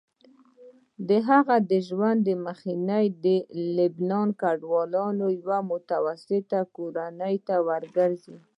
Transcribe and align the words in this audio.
د 1.07 1.09
هغه 1.29 1.55
د 1.71 1.71
ژوند 1.87 2.25
مخینه 2.47 2.97
د 3.25 3.27
لبنان 3.77 4.27
کډوالو 4.41 5.27
یوې 5.39 5.59
متوسطې 5.71 6.59
کورنۍ 6.75 7.35
ته 7.47 7.55
ورګرځي. 7.67 8.37